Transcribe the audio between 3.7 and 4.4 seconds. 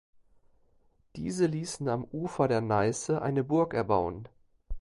erbauen.